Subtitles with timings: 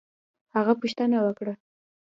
[0.55, 1.53] هغه پوښتنه وکړه